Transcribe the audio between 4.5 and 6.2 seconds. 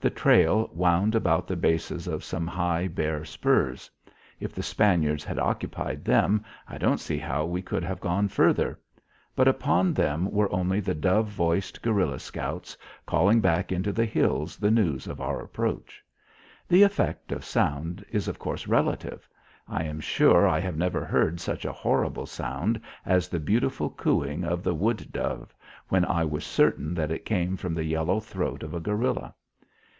the Spaniards had occupied